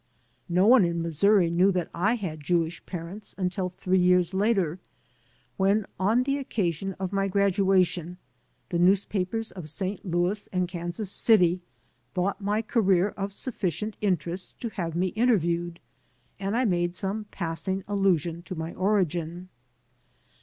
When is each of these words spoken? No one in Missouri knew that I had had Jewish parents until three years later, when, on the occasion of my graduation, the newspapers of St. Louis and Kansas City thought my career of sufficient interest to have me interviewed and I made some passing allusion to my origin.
No 0.49 0.65
one 0.65 0.83
in 0.83 1.03
Missouri 1.03 1.51
knew 1.51 1.71
that 1.73 1.91
I 1.93 2.15
had 2.15 2.29
had 2.29 2.43
Jewish 2.43 2.83
parents 2.87 3.35
until 3.37 3.69
three 3.69 3.99
years 3.99 4.33
later, 4.33 4.79
when, 5.57 5.85
on 5.99 6.23
the 6.23 6.39
occasion 6.39 6.93
of 6.93 7.13
my 7.13 7.27
graduation, 7.27 8.17
the 8.69 8.79
newspapers 8.79 9.51
of 9.51 9.69
St. 9.69 10.03
Louis 10.03 10.47
and 10.51 10.67
Kansas 10.67 11.11
City 11.11 11.61
thought 12.15 12.41
my 12.41 12.63
career 12.63 13.09
of 13.09 13.31
sufficient 13.31 13.95
interest 14.01 14.59
to 14.61 14.69
have 14.69 14.95
me 14.95 15.09
interviewed 15.09 15.79
and 16.39 16.57
I 16.57 16.65
made 16.65 16.95
some 16.95 17.25
passing 17.25 17.83
allusion 17.87 18.41
to 18.41 18.55
my 18.55 18.73
origin. 18.73 19.49